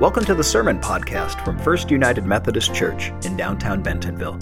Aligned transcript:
Welcome 0.00 0.24
to 0.24 0.34
the 0.34 0.42
Sermon 0.42 0.80
Podcast 0.80 1.44
from 1.44 1.58
First 1.58 1.90
United 1.90 2.24
Methodist 2.24 2.72
Church 2.72 3.12
in 3.26 3.36
downtown 3.36 3.82
Bentonville. 3.82 4.38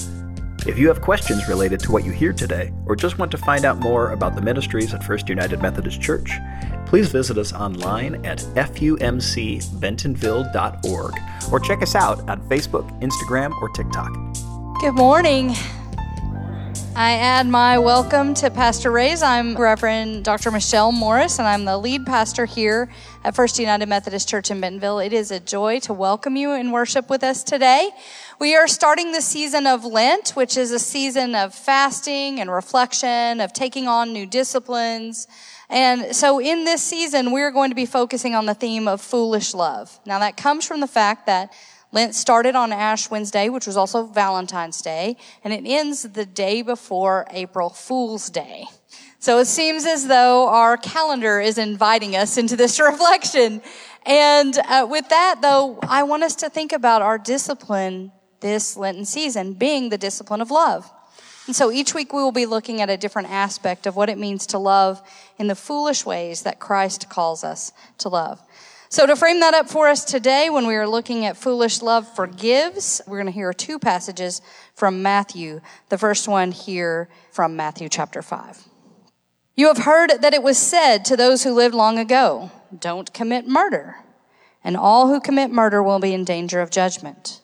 If 0.69 0.79
you 0.79 0.87
have 0.87 1.01
questions 1.01 1.49
related 1.49 1.81
to 1.81 1.91
what 1.91 2.05
you 2.05 2.13
hear 2.13 2.33
today, 2.33 2.73
or 2.87 2.95
just 2.95 3.19
want 3.19 3.33
to 3.33 3.39
find 3.39 3.65
out 3.65 3.79
more 3.79 4.13
about 4.13 4.37
the 4.37 4.41
ministries 4.41 4.95
at 4.95 5.03
First 5.03 5.29
United 5.29 5.61
Methodist 5.61 6.01
Church, 6.01 6.31
please 6.87 7.11
visit 7.11 7.39
us 7.39 7.53
online 7.53 8.25
at 8.25 8.39
fumcbentonville.org 8.39 11.15
or 11.51 11.59
check 11.59 11.83
us 11.83 11.97
out 11.97 12.31
on 12.31 12.41
Facebook, 12.49 13.03
Instagram, 13.03 13.51
or 13.61 13.69
TikTok. 13.71 14.13
Good 14.81 14.95
morning. 14.95 15.57
I 17.01 17.13
add 17.13 17.47
my 17.47 17.79
welcome 17.79 18.35
to 18.35 18.51
Pastor 18.51 18.91
Ray's. 18.91 19.23
I'm 19.23 19.55
Reverend 19.55 20.25
Dr. 20.25 20.51
Michelle 20.51 20.91
Morris, 20.91 21.39
and 21.39 21.47
I'm 21.47 21.65
the 21.65 21.79
lead 21.79 22.05
pastor 22.05 22.45
here 22.45 22.91
at 23.23 23.37
First 23.37 23.61
United 23.61 23.89
Methodist 23.89 24.29
Church 24.29 24.51
in 24.51 24.61
Bentonville. 24.61 24.99
It 24.99 25.13
is 25.13 25.31
a 25.31 25.39
joy 25.39 25.79
to 25.79 25.93
welcome 25.93 26.35
you 26.35 26.55
in 26.55 26.73
worship 26.73 27.09
with 27.09 27.23
us 27.23 27.45
today. 27.45 27.91
We 28.41 28.57
are 28.57 28.67
starting 28.67 29.13
the 29.13 29.21
season 29.21 29.65
of 29.69 29.85
Lent, 29.85 30.31
which 30.31 30.57
is 30.57 30.73
a 30.73 30.81
season 30.81 31.37
of 31.37 31.55
fasting 31.55 32.41
and 32.41 32.51
reflection, 32.51 33.41
of 33.41 33.53
taking 33.53 33.87
on 33.87 34.13
new 34.13 34.27
disciplines. 34.27 35.29
And 35.71 36.17
so 36.17 36.41
in 36.41 36.65
this 36.65 36.83
season, 36.83 37.31
we're 37.31 37.53
going 37.53 37.71
to 37.71 37.77
be 37.77 37.87
focusing 37.87 38.35
on 38.35 38.47
the 38.47 38.55
theme 38.55 38.89
of 38.89 39.01
foolish 39.01 39.55
love. 39.55 40.01
Now 40.05 40.19
that 40.19 40.37
comes 40.37 40.67
from 40.67 40.81
the 40.81 40.89
fact 40.89 41.27
that 41.27 41.53
Lent 41.91 42.15
started 42.15 42.55
on 42.55 42.73
Ash 42.73 43.11
Wednesday, 43.11 43.49
which 43.49 43.67
was 43.67 43.77
also 43.77 44.05
Valentine's 44.05 44.83
Day, 44.83 45.17
and 45.43 45.53
it 45.53 45.63
ends 45.65 46.03
the 46.03 46.27
day 46.27 46.63
before 46.63 47.27
April 47.31 47.71
Fool's 47.71 48.29
Day. 48.29 48.67
So 49.19 49.39
it 49.39 49.47
seems 49.47 49.85
as 49.85 50.07
though 50.07 50.49
our 50.49 50.77
calendar 50.77 51.41
is 51.41 51.59
inviting 51.59 52.15
us 52.15 52.37
into 52.37 52.57
this 52.57 52.79
reflection. 52.81 53.63
And 54.05 54.57
uh, 54.59 54.87
with 54.89 55.09
that, 55.09 55.41
though, 55.43 55.79
I 55.83 56.03
want 56.05 56.23
us 56.23 56.35
to 56.37 56.51
think 56.51 56.73
about 56.73 57.03
our 57.03 57.19
discipline 57.19 58.13
this 58.41 58.77
Lenten 58.77 59.05
season 59.05 59.55
being 59.55 59.89
the 59.89 59.99
discipline 59.99 60.41
of 60.41 60.51
love. 60.51 60.91
And 61.47 61.57
so 61.57 61.73
each 61.73 61.95
week 61.95 62.13
we 62.13 62.23
will 62.23 62.31
be 62.31 62.45
looking 62.45 62.83
at 62.83 62.91
a 62.91 62.97
different 62.99 63.31
aspect 63.31 63.87
of 63.87 63.97
what 63.97 64.11
it 64.11 64.19
means 64.19 64.47
to 64.49 64.59
love 64.59 65.03
in 65.39 65.47
the 65.47 65.55
foolish 65.55 66.05
ways 66.05 66.43
that 66.43 66.61
Christ 66.61 67.09
calls 67.09 67.43
us 67.43 67.73
to 67.99 68.11
love. 68.11 68.41
So 68.91 69.07
to 69.07 69.17
frame 69.17 69.41
that 69.41 69.53
up 69.53 69.69
for 69.69 69.87
us 69.87 70.03
today, 70.03 70.49
when 70.49 70.67
we 70.67 70.75
are 70.75 70.89
looking 70.89 71.27
at 71.27 71.37
foolish 71.37 71.83
love 71.83 72.09
forgives, 72.17 73.03
we're 73.07 73.19
going 73.19 73.27
to 73.27 73.33
hear 73.33 73.53
two 73.53 73.79
passages 73.79 74.41
from 74.75 75.03
Matthew. 75.03 75.61
The 75.91 75.99
first 75.99 76.27
one 76.27 76.53
here 76.53 77.11
from 77.31 77.55
Matthew 77.55 77.91
chapter 77.91 78.23
5. 78.23 78.67
You 79.57 79.67
have 79.67 79.79
heard 79.79 80.23
that 80.23 80.33
it 80.33 80.43
was 80.43 80.57
said 80.57 81.05
to 81.05 81.19
those 81.19 81.45
who 81.45 81.53
lived 81.53 81.75
long 81.75 81.99
ago, 81.99 82.51
don't 82.77 83.13
commit 83.13 83.47
murder, 83.47 83.97
and 84.65 84.75
all 84.75 85.09
who 85.09 85.21
commit 85.21 85.51
murder 85.51 85.83
will 85.83 85.99
be 85.99 86.15
in 86.15 86.25
danger 86.25 86.61
of 86.61 86.71
judgment. 86.71 87.43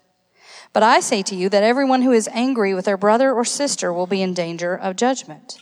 But 0.73 0.83
I 0.83 1.01
say 1.01 1.23
to 1.25 1.37
you 1.37 1.51
that 1.51 1.63
everyone 1.63 2.03
who 2.03 2.13
is 2.13 2.29
angry 2.33 2.73
with 2.73 2.87
their 2.87 2.97
brother 2.97 3.33
or 3.33 3.45
sister 3.45 3.93
will 3.93 4.07
be 4.07 4.23
in 4.23 4.33
danger 4.33 4.75
of 4.75 4.97
judgment. 4.97 5.59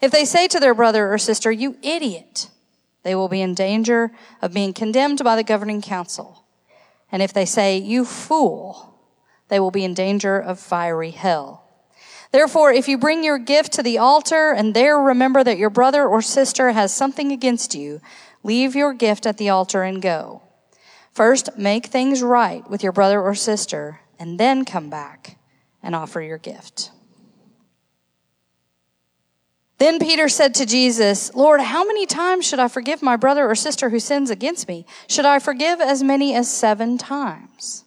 If 0.00 0.10
they 0.10 0.24
say 0.24 0.48
to 0.48 0.58
their 0.60 0.74
brother 0.74 1.12
or 1.12 1.18
sister, 1.18 1.52
you 1.52 1.76
idiot, 1.82 2.48
they 3.08 3.14
will 3.14 3.30
be 3.30 3.40
in 3.40 3.54
danger 3.54 4.12
of 4.42 4.52
being 4.52 4.74
condemned 4.74 5.24
by 5.24 5.34
the 5.34 5.42
governing 5.42 5.80
council. 5.80 6.44
And 7.10 7.22
if 7.22 7.32
they 7.32 7.46
say, 7.46 7.78
you 7.78 8.04
fool, 8.04 9.00
they 9.48 9.58
will 9.58 9.70
be 9.70 9.82
in 9.82 9.94
danger 9.94 10.38
of 10.38 10.60
fiery 10.60 11.12
hell. 11.12 11.64
Therefore, 12.32 12.70
if 12.70 12.86
you 12.86 12.98
bring 12.98 13.24
your 13.24 13.38
gift 13.38 13.72
to 13.72 13.82
the 13.82 13.96
altar 13.96 14.52
and 14.52 14.74
there 14.74 14.98
remember 14.98 15.42
that 15.42 15.56
your 15.56 15.70
brother 15.70 16.06
or 16.06 16.20
sister 16.20 16.72
has 16.72 16.92
something 16.92 17.32
against 17.32 17.74
you, 17.74 18.02
leave 18.42 18.76
your 18.76 18.92
gift 18.92 19.24
at 19.24 19.38
the 19.38 19.48
altar 19.48 19.84
and 19.84 20.02
go. 20.02 20.42
First, 21.10 21.56
make 21.56 21.86
things 21.86 22.22
right 22.22 22.68
with 22.68 22.82
your 22.82 22.92
brother 22.92 23.22
or 23.22 23.34
sister, 23.34 24.00
and 24.18 24.38
then 24.38 24.66
come 24.66 24.90
back 24.90 25.38
and 25.82 25.94
offer 25.94 26.20
your 26.20 26.36
gift. 26.36 26.90
Then 29.78 30.00
Peter 30.00 30.28
said 30.28 30.54
to 30.56 30.66
Jesus, 30.66 31.32
Lord, 31.34 31.60
how 31.60 31.84
many 31.84 32.04
times 32.04 32.44
should 32.44 32.58
I 32.58 32.66
forgive 32.66 33.00
my 33.00 33.16
brother 33.16 33.48
or 33.48 33.54
sister 33.54 33.90
who 33.90 34.00
sins 34.00 34.28
against 34.28 34.66
me? 34.66 34.84
Should 35.06 35.24
I 35.24 35.38
forgive 35.38 35.80
as 35.80 36.02
many 36.02 36.34
as 36.34 36.50
seven 36.50 36.98
times? 36.98 37.84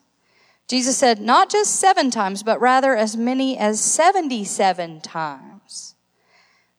Jesus 0.70 0.98
said, 0.98 1.20
Not 1.20 1.50
just 1.50 1.76
seven 1.76 2.10
times, 2.10 2.44
but 2.44 2.62
rather 2.62 2.96
as 2.96 3.18
many 3.18 3.58
as 3.58 3.82
77 3.82 5.02
times. 5.02 5.96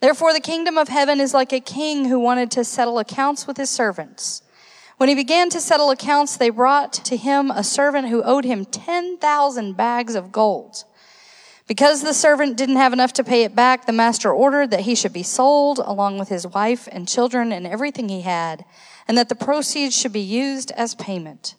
Therefore, 0.01 0.33
the 0.33 0.41
kingdom 0.41 0.79
of 0.79 0.89
heaven 0.89 1.21
is 1.21 1.35
like 1.35 1.53
a 1.53 1.61
king 1.61 2.07
who 2.07 2.19
wanted 2.19 2.51
to 2.53 2.65
settle 2.65 2.99
accounts 2.99 3.47
with 3.47 3.59
his 3.59 3.69
servants. 3.69 4.43
When 4.97 5.11
he 5.11 5.15
began 5.15 5.51
to 5.51 5.61
settle 5.61 5.91
accounts, 5.91 6.39
they 6.39 6.49
brought 6.49 6.93
to 6.93 7.17
him 7.19 7.51
a 7.51 7.63
servant 7.63 8.09
who 8.09 8.23
owed 8.23 8.45
him 8.45 8.65
10,000 8.65 9.77
bags 9.77 10.15
of 10.15 10.33
gold. 10.33 10.85
Because 11.73 12.03
the 12.03 12.13
servant 12.13 12.59
didn't 12.59 12.77
have 12.77 12.93
enough 12.93 13.15
to 13.15 13.25
pay 13.25 13.45
it 13.45 13.55
back, 13.55 13.87
the 13.87 13.95
master 13.95 14.31
ordered 14.31 14.71
that 14.73 14.81
he 14.81 14.95
should 14.95 15.15
be 15.15 15.23
sold 15.23 15.79
along 15.79 16.19
with 16.19 16.29
his 16.29 16.47
wife 16.47 16.87
and 16.93 17.09
children 17.09 17.51
and 17.51 17.67
everything 17.67 18.11
he 18.11 18.21
had, 18.21 18.67
and 19.09 19.17
that 19.17 19.31
the 19.31 19.35
proceeds 19.35 19.97
should 19.97 20.13
be 20.13 20.21
used 20.21 20.71
as 20.73 20.95
payment. 20.95 21.55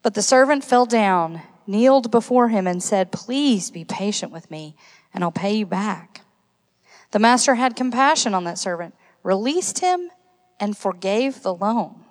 But 0.00 0.14
the 0.14 0.22
servant 0.22 0.62
fell 0.62 0.86
down, 0.86 1.42
kneeled 1.66 2.12
before 2.12 2.50
him, 2.50 2.68
and 2.68 2.80
said, 2.80 3.10
Please 3.10 3.72
be 3.72 3.84
patient 3.84 4.30
with 4.30 4.48
me, 4.48 4.76
and 5.12 5.24
I'll 5.24 5.32
pay 5.32 5.54
you 5.54 5.66
back. 5.66 6.20
The 7.10 7.18
master 7.18 7.56
had 7.56 7.74
compassion 7.74 8.34
on 8.34 8.44
that 8.44 8.60
servant, 8.60 8.94
released 9.24 9.80
him, 9.80 10.12
and 10.60 10.76
forgave 10.76 11.42
the 11.42 11.52
loan. 11.52 12.04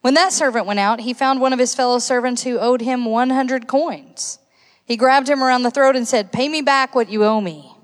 When 0.00 0.14
that 0.14 0.32
servant 0.32 0.64
went 0.64 0.80
out, 0.80 1.00
he 1.00 1.12
found 1.12 1.42
one 1.42 1.52
of 1.52 1.58
his 1.58 1.74
fellow 1.74 1.98
servants 1.98 2.44
who 2.44 2.58
owed 2.58 2.80
him 2.80 3.04
100 3.04 3.68
coins. 3.68 4.38
He 4.90 4.96
grabbed 4.96 5.30
him 5.30 5.40
around 5.40 5.62
the 5.62 5.70
throat 5.70 5.94
and 5.94 6.08
said, 6.08 6.32
Pay 6.32 6.48
me 6.48 6.62
back 6.62 6.96
what 6.96 7.08
you 7.08 7.24
owe 7.24 7.40
me. 7.40 7.76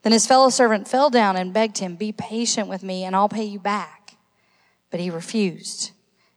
Then 0.00 0.14
his 0.14 0.26
fellow 0.26 0.48
servant 0.48 0.88
fell 0.88 1.10
down 1.10 1.36
and 1.36 1.52
begged 1.52 1.76
him, 1.76 1.96
Be 1.96 2.12
patient 2.12 2.66
with 2.66 2.82
me 2.82 3.04
and 3.04 3.14
I'll 3.14 3.28
pay 3.28 3.44
you 3.44 3.58
back. 3.58 4.16
But 4.90 5.00
he 5.00 5.10
refused. 5.10 5.90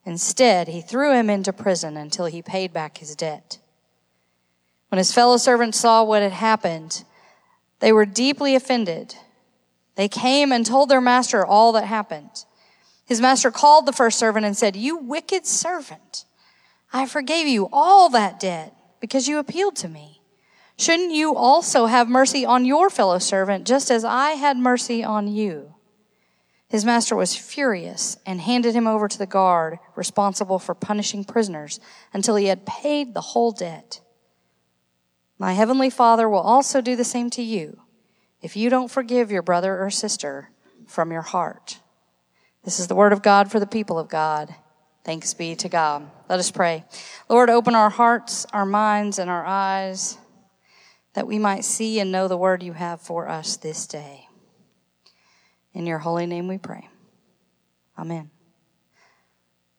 Instead, 0.04 0.68
he 0.68 0.82
threw 0.82 1.14
him 1.14 1.30
into 1.30 1.54
prison 1.54 1.96
until 1.96 2.26
he 2.26 2.42
paid 2.42 2.74
back 2.74 2.98
his 2.98 3.16
debt. 3.16 3.60
When 4.90 4.98
his 4.98 5.14
fellow 5.14 5.38
servants 5.38 5.80
saw 5.80 6.04
what 6.04 6.22
had 6.22 6.34
happened, 6.34 7.06
they 7.80 7.94
were 7.94 8.06
deeply 8.06 8.56
offended. 8.56 9.16
They 9.96 10.10
came 10.10 10.52
and 10.52 10.66
told 10.66 10.90
their 10.90 11.00
master 11.00 11.46
all 11.46 11.72
that 11.72 11.86
happened. 11.86 12.44
His 13.06 13.22
master 13.22 13.52
called 13.52 13.86
the 13.86 13.94
first 13.94 14.20
servant 14.20 14.46
and 14.46 14.58
said, 14.58 14.76
You 14.76 14.98
wicked 14.98 15.48
servant, 15.48 16.26
I 16.92 17.06
forgave 17.06 17.48
you 17.48 17.70
all 17.72 18.10
that 18.10 18.38
debt 18.38 18.76
because 19.00 19.28
you 19.28 19.40
appealed 19.40 19.76
to 19.78 19.88
me. 19.88 20.22
Shouldn't 20.78 21.12
you 21.12 21.36
also 21.36 21.88
have 21.88 22.08
mercy 22.08 22.46
on 22.46 22.64
your 22.64 22.90
fellow 22.90 23.20
servant 23.20 23.68
just 23.68 23.92
as 23.92 24.06
I 24.06 24.32
had 24.32 24.58
mercy 24.58 25.04
on 25.04 25.28
you? 25.28 25.76
His 26.70 26.86
master 26.86 27.16
was 27.16 27.36
furious 27.36 28.18
and 28.26 28.40
handed 28.40 28.76
him 28.76 28.88
over 28.88 29.08
to 29.08 29.18
the 29.18 29.26
guard 29.26 29.80
responsible 29.96 30.60
for 30.60 30.76
punishing 30.76 31.24
prisoners 31.24 31.80
until 32.14 32.36
he 32.36 32.46
had 32.46 32.66
paid 32.66 33.14
the 33.14 33.22
whole 33.22 33.52
debt. 33.52 34.02
My 35.40 35.54
heavenly 35.54 35.90
Father 35.90 36.30
will 36.30 36.40
also 36.40 36.80
do 36.80 36.96
the 36.96 37.04
same 37.04 37.30
to 37.32 37.42
you 37.42 37.82
if 38.42 38.56
you 38.56 38.70
don't 38.70 38.92
forgive 38.92 39.32
your 39.32 39.42
brother 39.42 39.82
or 39.82 39.90
sister 39.90 40.52
from 40.86 41.12
your 41.12 41.24
heart. 41.24 41.80
This 42.64 42.80
is 42.80 42.88
the 42.88 42.96
word 42.96 43.14
of 43.14 43.24
God 43.24 43.52
for 43.52 43.60
the 43.60 43.68
people 43.68 43.98
of 43.98 44.08
God. 44.08 44.54
Thanks 45.04 45.34
be 45.34 45.56
to 45.56 45.70
God. 45.70 46.10
Let 46.30 46.40
us 46.40 46.52
pray. 46.52 46.84
Lord, 47.30 47.50
open 47.50 47.76
our 47.76 47.90
hearts, 47.90 48.46
our 48.54 48.66
minds, 48.66 49.18
and 49.20 49.30
our 49.30 49.46
eyes 49.46 50.18
that 51.14 51.28
we 51.28 51.40
might 51.40 51.66
see 51.66 52.00
and 52.00 52.12
know 52.12 52.28
the 52.28 52.38
word 52.38 52.62
you 52.64 52.74
have 52.74 53.02
for 53.02 53.28
us 53.28 53.58
this 53.58 53.88
day. 53.88 54.28
In 55.74 55.86
your 55.86 56.00
holy 56.00 56.26
name 56.26 56.48
we 56.48 56.58
pray. 56.58 56.88
Amen. 57.98 58.30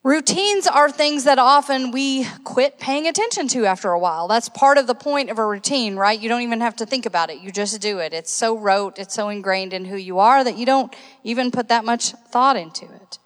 Routines 0.02 0.67
are 0.67 0.90
things 0.90 1.25
that 1.25 1.38
often 1.38 1.90
we 1.90 2.26
quit 2.43 2.78
paying 2.78 3.06
attention 3.06 3.49
to 3.49 3.67
after 3.67 3.90
a 3.90 3.99
while. 3.99 4.28
That's 4.28 4.49
part 4.49 4.78
of 4.78 4.87
the 4.87 4.94
point 4.94 5.28
of 5.28 5.38
a 5.38 5.46
routine, 5.46 5.96
right? 5.96 6.19
You 6.19 6.31
don't 6.31 6.40
even 6.40 6.62
have 6.62 6.76
to 6.76 6.87
think 6.87 7.05
about 7.05 7.28
it. 7.28 7.40
You 7.40 7.50
just 7.50 7.78
do 7.82 7.99
it. 7.99 8.14
It's 8.14 8.31
so 8.31 8.56
rote, 8.56 8.99
it's 8.99 9.14
so 9.14 9.28
ingrained 9.28 9.75
in 9.75 9.84
who 9.84 9.96
you 9.96 10.19
are 10.19 10.43
that 10.43 10.56
you 10.56 10.64
don't 10.64 10.94
even 11.22 11.50
put 11.50 11.69
that 11.69 11.84
much 11.84 12.12
thought 12.12 12.56
into 12.56 12.87
it. 12.87 13.19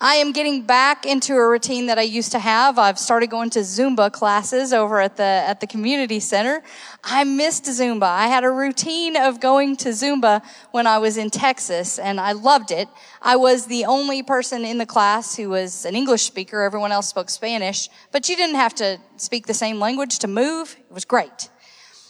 I 0.00 0.14
am 0.16 0.30
getting 0.30 0.62
back 0.62 1.06
into 1.06 1.34
a 1.34 1.48
routine 1.48 1.86
that 1.86 1.98
I 1.98 2.02
used 2.02 2.30
to 2.30 2.38
have. 2.38 2.78
I've 2.78 3.00
started 3.00 3.30
going 3.30 3.50
to 3.50 3.60
Zumba 3.60 4.12
classes 4.12 4.72
over 4.72 5.00
at 5.00 5.16
the, 5.16 5.24
at 5.24 5.58
the 5.58 5.66
community 5.66 6.20
center. 6.20 6.62
I 7.02 7.24
missed 7.24 7.64
Zumba. 7.64 8.04
I 8.04 8.28
had 8.28 8.44
a 8.44 8.50
routine 8.50 9.16
of 9.16 9.40
going 9.40 9.76
to 9.78 9.88
Zumba 9.88 10.40
when 10.70 10.86
I 10.86 10.98
was 10.98 11.16
in 11.16 11.30
Texas 11.30 11.98
and 11.98 12.20
I 12.20 12.30
loved 12.30 12.70
it. 12.70 12.86
I 13.20 13.34
was 13.34 13.66
the 13.66 13.86
only 13.86 14.22
person 14.22 14.64
in 14.64 14.78
the 14.78 14.86
class 14.86 15.34
who 15.34 15.48
was 15.48 15.84
an 15.84 15.96
English 15.96 16.22
speaker. 16.22 16.62
Everyone 16.62 16.92
else 16.92 17.08
spoke 17.08 17.28
Spanish, 17.28 17.88
but 18.12 18.28
you 18.28 18.36
didn't 18.36 18.54
have 18.54 18.76
to 18.76 18.98
speak 19.16 19.46
the 19.48 19.54
same 19.54 19.80
language 19.80 20.20
to 20.20 20.28
move. 20.28 20.76
It 20.78 20.94
was 20.94 21.04
great. 21.04 21.50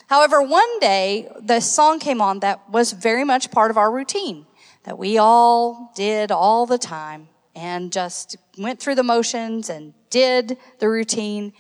However, 0.09 0.43
one 0.43 0.79
day 0.81 1.31
the 1.41 1.61
song 1.61 2.01
came 2.01 2.21
on 2.21 2.41
that 2.41 2.69
was 2.69 2.93
very 2.93 3.25
much 3.25 3.51
part 3.51 3.71
of 3.71 3.79
our 3.79 3.91
routine 3.91 4.45
that 4.85 4.99
we 4.99 5.17
all 5.17 5.91
did 5.97 6.31
all 6.31 6.67
the 6.67 6.79
time 6.79 7.29
and 7.55 7.93
just 7.93 8.37
went 8.57 8.81
through 8.81 8.95
the 8.95 9.03
motions 9.03 9.69
and 9.69 9.95
did 10.11 10.57
the 10.79 10.89
routine. 10.89 11.53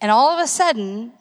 And 0.00 0.10
all 0.10 0.30
of 0.30 0.42
a 0.42 0.46
sudden, 0.46 1.12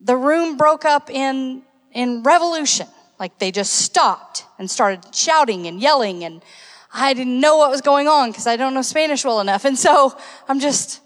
the 0.00 0.16
room 0.16 0.56
broke 0.56 0.84
up 0.84 1.10
in, 1.10 1.62
in 1.92 2.22
revolution. 2.22 2.86
Like 3.18 3.38
they 3.38 3.50
just 3.50 3.72
stopped 3.72 4.44
and 4.58 4.70
started 4.70 5.14
shouting 5.14 5.66
and 5.66 5.80
yelling 5.80 6.24
and 6.24 6.42
I 6.92 7.14
didn't 7.14 7.38
know 7.38 7.56
what 7.56 7.70
was 7.70 7.82
going 7.82 8.08
on 8.08 8.30
because 8.30 8.46
I 8.46 8.56
don't 8.56 8.74
know 8.74 8.82
Spanish 8.82 9.24
well 9.24 9.40
enough. 9.40 9.64
And 9.64 9.78
so 9.78 10.16
I'm 10.48 10.58
just 10.58 11.00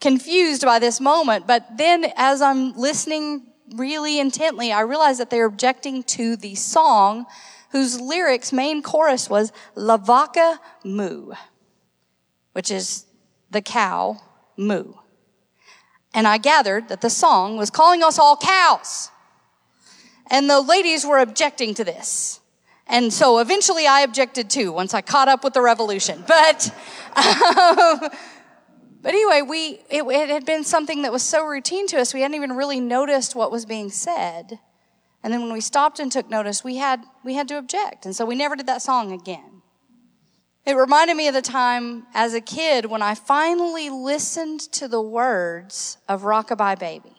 confused 0.00 0.62
by 0.62 0.78
this 0.78 1.00
moment. 1.00 1.46
But 1.46 1.76
then 1.76 2.06
as 2.16 2.42
I'm 2.42 2.72
listening 2.76 3.46
really 3.74 4.18
intently, 4.18 4.72
I 4.72 4.80
realize 4.80 5.18
that 5.18 5.30
they're 5.30 5.46
objecting 5.46 6.02
to 6.04 6.36
the 6.36 6.54
song 6.54 7.26
whose 7.70 8.00
lyrics, 8.00 8.52
main 8.52 8.82
chorus 8.82 9.28
was 9.28 9.52
La 9.74 9.96
Vaca 9.96 10.60
Moo, 10.84 11.32
which 12.52 12.70
is 12.70 13.06
the 13.50 13.62
cow 13.62 14.20
moo. 14.56 14.94
And 16.14 16.26
I 16.26 16.38
gathered 16.38 16.88
that 16.88 17.00
the 17.00 17.10
song 17.10 17.56
was 17.56 17.70
calling 17.70 18.02
us 18.02 18.18
all 18.18 18.36
cows. 18.36 19.10
And 20.30 20.48
the 20.48 20.60
ladies 20.60 21.06
were 21.06 21.18
objecting 21.18 21.74
to 21.74 21.84
this. 21.84 22.40
And 22.86 23.12
so 23.12 23.38
eventually 23.38 23.86
I 23.86 24.00
objected 24.00 24.48
too 24.48 24.72
once 24.72 24.94
I 24.94 25.02
caught 25.02 25.28
up 25.28 25.44
with 25.44 25.52
the 25.52 25.60
revolution. 25.60 26.24
But, 26.26 26.74
um, 27.16 28.00
but 29.02 29.14
anyway, 29.14 29.42
we, 29.42 29.80
it, 29.90 30.02
it 30.04 30.30
had 30.30 30.46
been 30.46 30.64
something 30.64 31.02
that 31.02 31.12
was 31.12 31.22
so 31.22 31.46
routine 31.46 31.86
to 31.88 32.00
us, 32.00 32.14
we 32.14 32.22
hadn't 32.22 32.34
even 32.34 32.52
really 32.52 32.80
noticed 32.80 33.34
what 33.34 33.52
was 33.52 33.66
being 33.66 33.90
said. 33.90 34.58
And 35.22 35.32
then 35.32 35.42
when 35.42 35.52
we 35.52 35.60
stopped 35.60 35.98
and 35.98 36.10
took 36.10 36.30
notice, 36.30 36.62
we 36.62 36.76
had, 36.76 37.04
we 37.24 37.34
had 37.34 37.48
to 37.48 37.58
object. 37.58 38.06
And 38.06 38.14
so 38.14 38.24
we 38.24 38.34
never 38.34 38.56
did 38.56 38.66
that 38.66 38.82
song 38.82 39.12
again. 39.12 39.62
It 40.64 40.74
reminded 40.74 41.16
me 41.16 41.28
of 41.28 41.34
the 41.34 41.42
time 41.42 42.06
as 42.14 42.34
a 42.34 42.40
kid 42.40 42.86
when 42.86 43.02
I 43.02 43.14
finally 43.14 43.90
listened 43.90 44.60
to 44.72 44.86
the 44.86 45.00
words 45.00 45.96
of 46.08 46.22
Rockabye 46.22 46.78
Baby. 46.78 47.18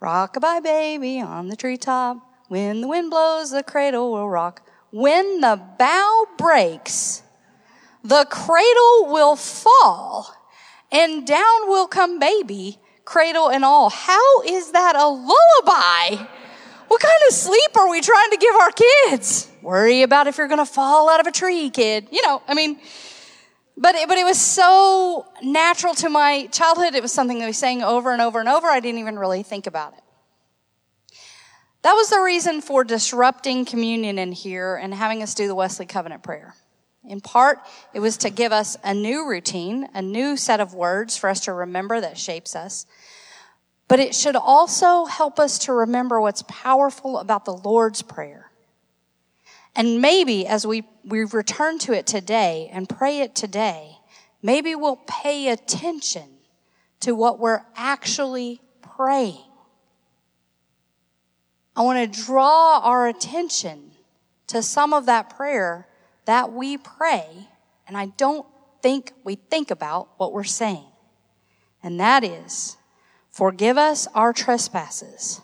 Rockabye 0.00 0.62
baby 0.62 1.20
on 1.20 1.48
the 1.48 1.56
treetop. 1.56 2.18
When 2.48 2.80
the 2.80 2.88
wind 2.88 3.10
blows, 3.10 3.50
the 3.50 3.62
cradle 3.62 4.12
will 4.12 4.28
rock. 4.28 4.66
When 4.90 5.40
the 5.40 5.60
bough 5.78 6.26
breaks, 6.38 7.22
the 8.02 8.26
cradle 8.30 9.12
will 9.12 9.36
fall 9.36 10.34
and 10.90 11.26
down 11.26 11.68
will 11.68 11.86
come 11.86 12.18
baby, 12.18 12.78
cradle 13.10 13.50
and 13.50 13.64
all. 13.64 13.90
How 13.90 14.42
is 14.42 14.70
that 14.70 14.94
a 14.94 15.08
lullaby? 15.08 16.24
What 16.86 17.00
kind 17.00 17.22
of 17.28 17.34
sleep 17.34 17.76
are 17.76 17.90
we 17.90 18.00
trying 18.00 18.30
to 18.30 18.36
give 18.36 18.54
our 18.54 18.70
kids? 18.70 19.50
Worry 19.62 20.02
about 20.02 20.28
if 20.28 20.38
you're 20.38 20.46
going 20.46 20.64
to 20.64 20.72
fall 20.72 21.10
out 21.10 21.18
of 21.18 21.26
a 21.26 21.32
tree, 21.32 21.70
kid. 21.70 22.06
You 22.12 22.22
know, 22.22 22.40
I 22.46 22.54
mean, 22.54 22.78
but 23.76 23.96
it, 23.96 24.08
but 24.08 24.16
it 24.16 24.24
was 24.24 24.40
so 24.40 25.26
natural 25.42 25.94
to 25.94 26.08
my 26.08 26.46
childhood. 26.52 26.94
It 26.94 27.02
was 27.02 27.12
something 27.12 27.40
that 27.40 27.46
we 27.46 27.52
sang 27.52 27.82
over 27.82 28.12
and 28.12 28.22
over 28.22 28.38
and 28.38 28.48
over. 28.48 28.68
I 28.68 28.78
didn't 28.78 29.00
even 29.00 29.18
really 29.18 29.42
think 29.42 29.66
about 29.66 29.94
it. 29.94 30.04
That 31.82 31.94
was 31.94 32.10
the 32.10 32.20
reason 32.20 32.60
for 32.60 32.84
disrupting 32.84 33.64
communion 33.64 34.18
in 34.18 34.30
here 34.30 34.76
and 34.76 34.94
having 34.94 35.22
us 35.22 35.34
do 35.34 35.48
the 35.48 35.54
Wesley 35.54 35.86
Covenant 35.86 36.22
prayer. 36.22 36.54
In 37.04 37.20
part, 37.20 37.58
it 37.94 38.00
was 38.00 38.18
to 38.18 38.30
give 38.30 38.52
us 38.52 38.76
a 38.84 38.92
new 38.92 39.26
routine, 39.26 39.88
a 39.94 40.02
new 40.02 40.36
set 40.36 40.60
of 40.60 40.74
words 40.74 41.16
for 41.16 41.30
us 41.30 41.40
to 41.40 41.52
remember 41.52 42.00
that 42.00 42.18
shapes 42.18 42.54
us. 42.54 42.86
But 43.90 43.98
it 43.98 44.14
should 44.14 44.36
also 44.36 45.06
help 45.06 45.40
us 45.40 45.58
to 45.66 45.72
remember 45.72 46.20
what's 46.20 46.44
powerful 46.46 47.18
about 47.18 47.44
the 47.44 47.52
Lord's 47.52 48.02
Prayer. 48.02 48.52
And 49.74 50.00
maybe 50.00 50.46
as 50.46 50.64
we, 50.64 50.84
we 51.04 51.24
return 51.24 51.80
to 51.80 51.92
it 51.92 52.06
today 52.06 52.70
and 52.72 52.88
pray 52.88 53.18
it 53.18 53.34
today, 53.34 53.98
maybe 54.42 54.76
we'll 54.76 55.00
pay 55.08 55.48
attention 55.48 56.28
to 57.00 57.16
what 57.16 57.40
we're 57.40 57.62
actually 57.74 58.60
praying. 58.80 59.42
I 61.74 61.82
want 61.82 62.14
to 62.14 62.24
draw 62.24 62.78
our 62.84 63.08
attention 63.08 63.90
to 64.46 64.62
some 64.62 64.92
of 64.92 65.06
that 65.06 65.34
prayer 65.36 65.88
that 66.26 66.52
we 66.52 66.76
pray, 66.76 67.26
and 67.88 67.96
I 67.96 68.06
don't 68.06 68.46
think 68.82 69.14
we 69.24 69.34
think 69.34 69.72
about 69.72 70.10
what 70.16 70.32
we're 70.32 70.44
saying. 70.44 70.86
And 71.82 71.98
that 71.98 72.22
is, 72.22 72.76
Forgive 73.30 73.78
us 73.78 74.08
our 74.14 74.32
trespasses 74.32 75.40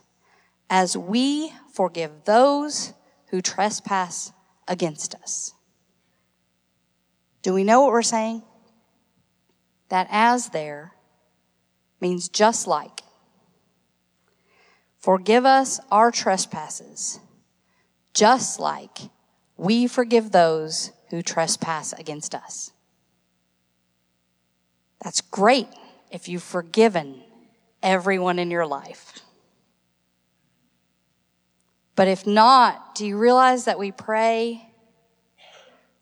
as 0.69 0.97
we 0.97 1.53
forgive 1.73 2.25
those 2.25 2.93
who 3.29 3.41
trespass 3.41 4.33
against 4.67 5.15
us. 5.15 5.53
Do 7.43 7.55
we 7.55 7.65
know 7.65 7.83
what 7.83 7.93
we're 7.93 8.03
saying? 8.03 8.43
That 9.89 10.09
as 10.11 10.49
there 10.49 10.93
means 12.01 12.29
just 12.29 12.67
like. 12.67 13.03
Forgive 14.99 15.47
us 15.47 15.79
our 15.91 16.11
trespasses, 16.11 17.21
just 18.13 18.59
like 18.59 18.99
we 19.57 19.87
forgive 19.87 20.33
those 20.33 20.91
who 21.11 21.23
trespass 21.23 21.93
against 21.93 22.35
us. 22.35 22.73
That's 25.05 25.21
great 25.21 25.69
if 26.11 26.29
you've 26.29 26.43
forgiven 26.43 27.23
everyone 27.87 28.41
in 28.41 28.51
your 28.51 28.67
life. 28.67 29.21
But 31.95 32.09
if 32.09 32.27
not, 32.27 32.97
do 32.97 33.07
you 33.07 33.17
realize 33.17 33.67
that 33.67 33.79
we 33.79 33.93
pray 33.93 34.69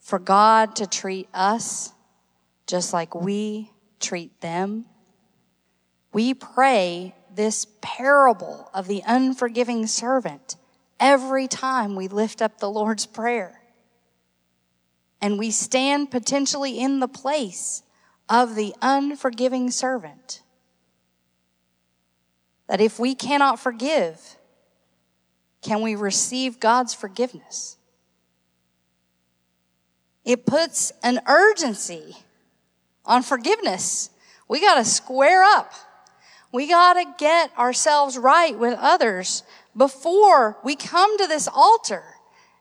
for 0.01 0.19
God 0.19 0.77
to 0.77 0.87
treat 0.87 1.29
us 1.35 1.93
just 2.67 2.95
like 2.95 3.15
we 3.15 3.71
treat 4.01 4.41
them? 4.41 4.87
We 6.13 6.33
pray 6.33 7.15
this 7.35 7.67
parable 7.83 8.71
of 8.73 8.89
the 8.89 9.03
unforgiving 9.07 9.87
servant 9.87 10.57
every 10.99 11.47
time 11.47 11.97
we 11.97 12.09
lift 12.09 12.41
up 12.41 12.59
the 12.59 12.71
Lord's 12.71 13.05
Prayer. 13.05 13.61
And 15.21 15.39
we 15.39 15.51
stand 15.51 16.11
potentially 16.11 16.79
in 16.79 17.01
the 17.01 17.09
place 17.09 17.83
of 18.27 18.55
the 18.55 18.75
unforgiving 18.81 19.71
servant 19.71 20.41
that 22.69 22.81
if 22.81 22.99
we 22.99 23.15
cannot 23.15 23.59
forgive, 23.59 24.37
can 25.63 25.83
we 25.83 25.95
receive 25.95 26.61
God's 26.61 26.95
forgiveness? 26.95 27.77
It 30.25 30.47
puts 30.47 30.93
an 31.03 31.21
urgency 31.27 32.17
on 33.05 33.23
forgiveness. 33.23 34.11
We 34.49 34.61
got 34.61 34.77
to 34.77 34.85
square 34.85 35.43
up. 35.43 35.73
We 36.53 36.69
got 36.69 36.95
to 36.95 37.05
get 37.19 37.57
ourselves 37.59 38.17
right 38.17 38.59
with 38.59 38.79
others 38.81 39.43
before 39.77 40.59
we 40.63 40.77
come 40.77 41.19
to 41.19 41.27
this 41.27 41.49
altar 41.53 42.03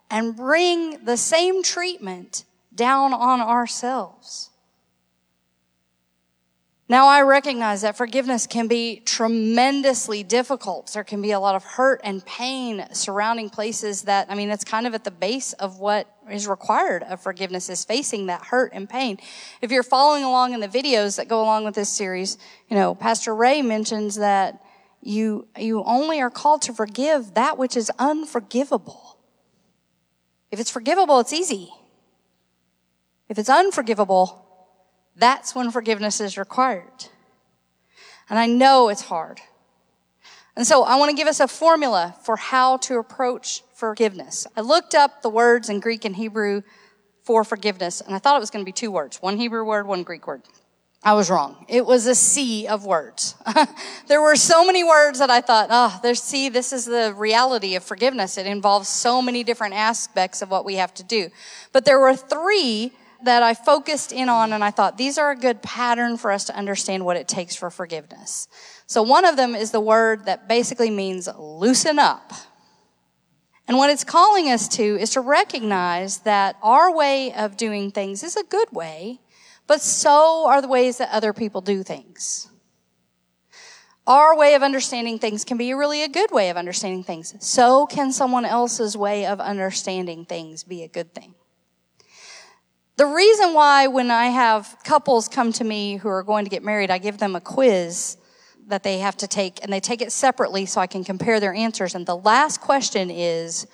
and 0.10 0.36
bring 0.36 1.06
the 1.06 1.18
same 1.18 1.64
treatment 1.64 2.44
down 2.74 3.14
on 3.14 3.40
ourselves. 3.40 4.50
Now, 6.94 7.08
I 7.08 7.24
recognize 7.24 7.82
that 7.82 7.98
forgiveness 7.98 8.46
can 8.46 8.68
be 8.68 9.00
tremendously 9.04 10.22
difficult. 10.22 10.94
There 10.94 11.04
can 11.04 11.24
be 11.24 11.32
a 11.32 11.40
lot 11.40 11.56
of 11.56 11.64
hurt 11.64 12.02
and 12.04 12.24
pain 12.24 12.86
surrounding 12.92 13.50
places 13.50 14.04
that, 14.04 14.28
I 14.30 14.36
mean, 14.36 14.52
it's 14.52 14.64
kind 14.64 14.86
of 14.86 14.94
at 14.94 15.04
the 15.04 15.10
base 15.10 15.54
of 15.54 15.80
what 15.80 16.08
is 16.30 16.48
required 16.48 17.02
of 17.02 17.20
forgiveness 17.20 17.68
is 17.68 17.84
facing 17.84 18.28
that 18.28 18.44
hurt 18.44 18.74
and 18.76 18.88
pain. 18.88 19.18
If 19.60 19.72
you're 19.72 19.82
following 19.82 20.24
along 20.24 20.54
in 20.54 20.60
the 20.60 20.68
videos 20.68 21.18
that 21.18 21.28
go 21.28 21.42
along 21.42 21.66
with 21.66 21.74
this 21.74 21.90
series, 21.90 22.38
you 22.70 22.76
know, 22.76 22.94
Pastor 22.94 23.34
Ray 23.34 23.64
mentions 23.64 24.18
that 24.18 24.64
you, 25.02 25.48
you 25.58 25.84
only 25.86 26.22
are 26.22 26.30
called 26.30 26.62
to 26.62 26.74
forgive 26.74 27.34
that 27.34 27.58
which 27.58 27.76
is 27.76 27.92
unforgivable. 27.98 29.18
If 30.52 30.60
it's 30.60 30.70
forgivable, 30.70 31.20
it's 31.22 31.34
easy. 31.34 31.72
If 33.30 33.40
it's 33.40 33.50
unforgivable, 33.50 34.43
that's 35.16 35.54
when 35.54 35.72
forgiveness 35.72 36.20
is 36.20 36.38
required. 36.38 37.08
And 38.30 38.40
I 38.40 38.48
know 38.48 38.90
it's 38.90 39.02
hard. 39.02 39.42
And 40.56 40.66
so 40.66 40.84
I 40.84 40.96
want 40.98 41.10
to 41.10 41.16
give 41.16 41.28
us 41.28 41.40
a 41.40 41.48
formula 41.48 42.16
for 42.24 42.36
how 42.36 42.78
to 42.78 42.98
approach 43.00 43.64
forgiveness. 43.74 44.46
I 44.56 44.62
looked 44.62 44.94
up 44.96 45.22
the 45.22 45.30
words 45.30 45.70
in 45.70 45.80
Greek 45.80 46.06
and 46.06 46.16
Hebrew 46.16 46.62
for 47.24 47.44
forgiveness, 47.44 48.02
and 48.02 48.14
I 48.14 48.20
thought 48.20 48.36
it 48.36 48.40
was 48.40 48.50
going 48.50 48.64
to 48.64 48.68
be 48.68 48.74
two 48.74 48.92
words 48.92 49.22
one 49.22 49.38
Hebrew 49.38 49.64
word, 49.66 49.88
one 49.88 50.04
Greek 50.04 50.28
word. 50.28 50.44
I 51.06 51.14
was 51.14 51.30
wrong. 51.30 51.66
It 51.68 51.86
was 51.86 52.08
a 52.08 52.16
sea 52.16 52.66
of 52.66 52.86
words. 52.86 53.36
there 54.08 54.22
were 54.22 54.38
so 54.38 54.66
many 54.66 54.86
words 54.86 55.20
that 55.20 55.30
I 55.30 55.42
thought, 55.42 55.68
oh, 55.70 56.00
there's, 56.02 56.22
see, 56.22 56.48
this 56.48 56.72
is 56.72 56.86
the 56.86 57.14
reality 57.18 57.76
of 57.76 57.84
forgiveness. 57.84 58.38
It 58.38 58.48
involves 58.48 58.88
so 58.88 59.22
many 59.22 59.44
different 59.44 59.74
aspects 59.74 60.42
of 60.42 60.50
what 60.50 60.64
we 60.64 60.76
have 60.76 60.94
to 60.94 61.04
do. 61.04 61.30
But 61.74 61.84
there 61.84 62.00
were 62.00 62.16
three 62.16 62.94
that 63.26 63.44
I 63.44 63.54
focused 63.54 64.12
in 64.12 64.30
on 64.30 64.54
and 64.54 64.64
I 64.64 64.72
thought 64.72 64.98
these 64.98 65.18
are 65.18 65.32
a 65.32 65.36
good 65.36 65.62
pattern 65.62 66.18
for 66.18 66.32
us 66.32 66.46
to 66.46 66.56
understand 66.56 67.06
what 67.06 67.18
it 67.18 67.28
takes 67.28 67.56
for 67.56 67.70
forgiveness. 67.70 68.48
So 68.86 69.02
one 69.02 69.26
of 69.26 69.38
them 69.38 69.56
is 69.56 69.72
the 69.72 69.80
word 69.80 70.26
that 70.26 70.48
basically 70.48 70.90
means 70.90 71.28
loosen 71.38 72.00
up. 72.00 72.32
And 73.68 73.78
what 73.78 73.90
it's 73.90 74.04
calling 74.04 74.50
us 74.50 74.68
to 74.70 74.84
is 74.84 75.12
to 75.12 75.22
recognize 75.22 76.20
that 76.20 76.58
our 76.62 76.94
way 76.94 77.34
of 77.34 77.56
doing 77.56 77.92
things 77.92 78.24
is 78.24 78.36
a 78.36 78.44
good 78.44 78.72
way, 78.72 79.22
but 79.68 79.82
so 79.82 80.48
are 80.48 80.62
the 80.62 80.68
ways 80.68 80.98
that 80.98 81.10
other 81.12 81.32
people 81.32 81.62
do 81.62 81.82
things. 81.84 82.50
Our 84.06 84.36
way 84.36 84.56
of 84.56 84.64
understanding 84.64 85.18
things 85.18 85.46
can 85.46 85.58
be 85.58 85.74
really 85.74 86.04
a 86.04 86.10
good 86.10 86.30
way 86.32 86.50
of 86.50 86.58
understanding 86.58 87.04
things. 87.04 87.34
So 87.40 87.86
can 87.86 88.12
someone 88.12 88.44
else's 88.44 88.98
way 88.98 89.26
of 89.26 89.40
understanding 89.40 90.26
things 90.26 90.66
be 90.66 90.84
a 90.84 90.90
good 90.90 91.16
thing. 91.16 91.36
The 92.96 93.06
reason 93.08 93.56
why 93.56 93.88
when 93.88 94.12
I 94.12 94.26
have 94.28 94.78
couples 94.84 95.28
come 95.28 95.52
to 95.54 95.64
me 95.64 95.98
who 95.98 96.10
are 96.10 96.22
going 96.22 96.46
to 96.46 96.50
get 96.50 96.64
married, 96.64 96.92
I 96.92 97.00
give 97.00 97.18
them 97.18 97.36
a 97.36 97.42
quiz 97.42 98.18
that 98.68 98.84
they 98.84 99.00
have 99.00 99.18
to 99.18 99.28
take 99.28 99.64
and 99.64 99.74
they 99.74 99.80
take 99.80 100.02
it 100.02 100.12
separately 100.12 100.68
so 100.68 100.80
I 100.80 100.88
can 100.88 101.04
compare 101.04 101.40
their 101.40 101.54
answers. 101.54 101.96
And 101.96 102.06
the 102.06 102.16
last 102.16 102.62
question 102.62 103.10
is, 103.10 103.66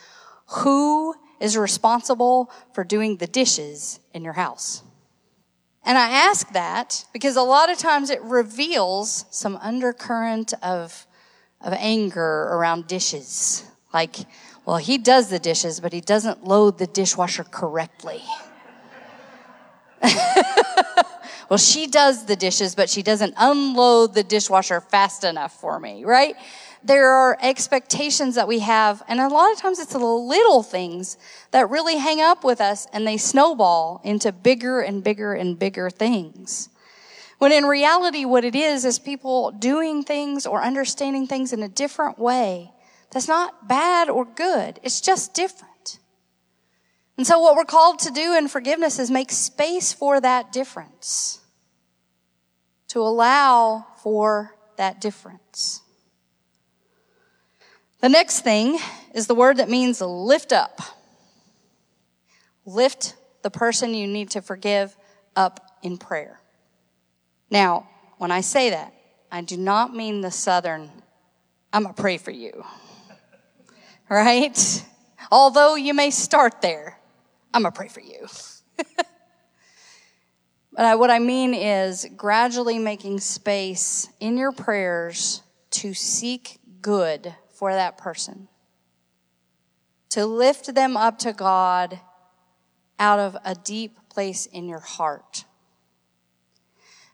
who 0.48 1.16
is 1.42 1.58
responsible 1.58 2.50
for 2.74 2.84
doing 2.86 3.18
the 3.18 3.28
dishes 3.28 4.00
in 4.14 4.24
your 4.24 4.34
house? 4.34 4.84
And 5.84 5.98
I 5.98 6.10
ask 6.10 6.52
that 6.54 7.06
because 7.12 7.36
a 7.36 7.42
lot 7.42 7.70
of 7.70 7.78
times 7.78 8.10
it 8.10 8.22
reveals 8.22 9.26
some 9.32 9.58
undercurrent 9.58 10.54
of, 10.64 11.06
of 11.60 11.74
anger 11.74 12.44
around 12.52 12.88
dishes. 12.88 13.66
Like, 13.94 14.16
well, 14.66 14.78
he 14.78 14.98
does 14.98 15.30
the 15.30 15.40
dishes, 15.40 15.80
but 15.80 15.92
he 15.92 16.02
doesn't 16.02 16.46
load 16.46 16.78
the 16.78 16.88
dishwasher 16.88 17.44
correctly. 17.44 18.22
well, 21.50 21.58
she 21.58 21.88
does 21.88 22.26
the 22.26 22.36
dishes, 22.36 22.76
but 22.76 22.90
she 22.90 23.02
doesn't 23.02 23.34
unload 23.38 24.14
the 24.14 24.24
dishwasher 24.24 24.82
fast 24.82 25.24
enough 25.24 25.60
for 25.60 25.80
me, 25.80 26.06
right? 26.06 26.36
there 26.84 27.10
are 27.10 27.38
expectations 27.42 28.36
that 28.36 28.48
we 28.48 28.60
have, 28.60 29.04
and 29.08 29.20
a 29.20 29.28
lot 29.28 29.52
of 29.52 29.60
times 29.60 29.80
it's 29.80 29.92
the 29.92 30.00
little 30.00 30.64
things 30.64 31.18
that 31.52 31.70
really 31.70 31.98
hang 31.98 32.22
up 32.22 32.44
with 32.44 32.62
us 32.62 32.88
and 32.94 33.06
they 33.06 33.18
snowball 33.18 34.02
into 34.04 34.32
bigger 34.32 34.80
and 34.80 35.04
bigger 35.04 35.34
and 35.34 35.60
bigger 35.60 35.90
things. 35.90 36.70
When 37.38 37.52
in 37.52 37.66
reality, 37.66 38.26
what 38.26 38.44
it 38.44 38.56
is, 38.56 38.86
is 38.86 39.00
people 39.00 39.52
doing 39.52 40.04
things 40.04 40.46
or 40.46 40.62
understanding 40.62 41.28
things 41.28 41.54
in 41.54 41.64
a 41.64 41.70
different 41.70 42.20
way. 42.20 42.72
That's 43.12 43.28
not 43.28 43.68
bad 43.68 44.10
or 44.10 44.26
good. 44.26 44.80
It's 44.84 45.02
just 45.02 45.34
different. 45.34 45.69
And 47.20 47.28
so 47.28 47.38
what 47.38 47.58
we're 47.58 47.66
called 47.66 48.00
to 48.00 48.12
do 48.12 48.38
in 48.38 48.48
forgiveness 48.48 48.98
is 48.98 49.12
make 49.12 49.30
space 49.30 49.92
for 49.92 50.22
that 50.22 50.54
difference. 50.54 51.42
To 52.88 53.02
allow 53.02 53.88
for 54.02 54.56
that 54.78 55.02
difference. 55.02 55.82
The 58.00 58.08
next 58.08 58.40
thing 58.40 58.80
is 59.14 59.28
the 59.28 59.36
word 59.36 59.58
that 59.58 59.70
means 59.70 60.00
lift 60.00 60.54
up. 60.54 60.80
Lift 62.66 63.18
the 63.42 63.52
person 63.52 63.94
you 63.94 64.08
need 64.08 64.30
to 64.30 64.42
forgive 64.42 64.96
up 65.36 65.78
in 65.84 65.98
prayer. 65.98 66.40
Now, 67.50 67.90
when 68.18 68.32
I 68.32 68.40
say 68.40 68.70
that, 68.70 68.94
I 69.30 69.42
do 69.42 69.58
not 69.58 69.94
mean 69.94 70.22
the 70.22 70.32
southern, 70.32 70.90
I'm 71.74 71.84
going 71.84 71.96
to 71.96 72.02
pray 72.02 72.18
for 72.18 72.32
you. 72.32 72.64
Right? 74.10 74.86
Although 75.32 75.76
you 75.76 75.94
may 75.94 76.10
start 76.10 76.62
there, 76.62 76.99
I'm 77.54 77.64
going 77.64 77.74
to 77.74 77.78
pray 77.78 77.88
for 77.88 78.02
you. 78.02 78.28
but 78.98 80.86
I, 80.86 80.96
what 80.96 81.10
I 81.10 81.20
mean 81.20 81.54
is 81.54 82.08
gradually 82.16 82.80
making 82.80 83.20
space 83.20 84.10
in 84.20 84.38
your 84.38 84.52
prayers 84.52 85.42
to 85.72 85.94
seek 85.94 86.60
good 86.82 87.36
for 87.54 87.74
that 87.74 87.98
person. 87.98 88.48
To 90.12 90.26
lift 90.26 90.74
them 90.74 90.98
up 90.98 91.20
to 91.20 91.34
God 91.34 92.00
out 92.98 93.20
of 93.20 93.38
a 93.46 93.56
deep 93.56 93.98
place 94.10 94.46
in 94.46 94.68
your 94.68 94.80
heart. 94.80 95.46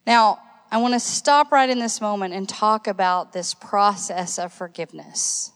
Now, 0.08 0.40
I 0.72 0.78
want 0.78 0.94
to 0.94 1.00
stop 1.00 1.52
right 1.52 1.70
in 1.70 1.80
this 1.80 2.02
moment 2.02 2.34
and 2.34 2.50
talk 2.50 2.88
about 2.88 3.34
this 3.34 3.54
process 3.54 4.40
of 4.40 4.52
forgiveness. 4.52 5.52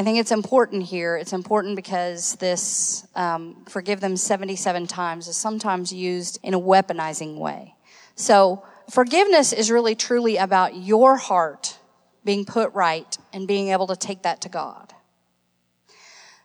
I 0.00 0.02
think 0.02 0.16
it's 0.16 0.32
important 0.32 0.84
here. 0.84 1.18
It's 1.18 1.34
important 1.34 1.76
because 1.76 2.34
this 2.36 3.06
um, 3.14 3.66
forgive 3.68 4.00
them 4.00 4.16
77 4.16 4.86
times 4.86 5.28
is 5.28 5.36
sometimes 5.36 5.92
used 5.92 6.38
in 6.42 6.54
a 6.54 6.58
weaponizing 6.58 7.36
way. 7.36 7.74
So, 8.14 8.64
forgiveness 8.88 9.52
is 9.52 9.70
really 9.70 9.94
truly 9.94 10.38
about 10.38 10.74
your 10.74 11.18
heart 11.18 11.76
being 12.24 12.46
put 12.46 12.72
right 12.72 13.14
and 13.34 13.46
being 13.46 13.68
able 13.68 13.88
to 13.88 13.94
take 13.94 14.22
that 14.22 14.40
to 14.40 14.48
God. 14.48 14.94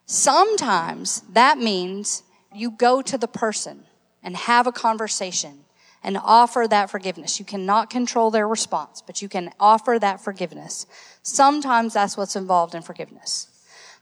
Sometimes 0.05 1.21
that 1.31 1.57
means 1.57 2.23
you 2.53 2.71
go 2.71 3.01
to 3.03 3.17
the 3.17 3.29
person 3.29 3.85
and 4.21 4.35
have 4.35 4.67
a 4.67 4.73
conversation 4.73 5.59
and 6.05 6.19
offer 6.23 6.67
that 6.69 6.91
forgiveness. 6.91 7.39
You 7.39 7.45
cannot 7.45 7.89
control 7.89 8.29
their 8.29 8.47
response, 8.47 9.01
but 9.01 9.23
you 9.23 9.27
can 9.27 9.49
offer 9.59 9.97
that 9.99 10.21
forgiveness. 10.21 10.85
Sometimes 11.23 11.95
that's 11.95 12.15
what's 12.15 12.35
involved 12.35 12.75
in 12.75 12.83
forgiveness. 12.83 13.47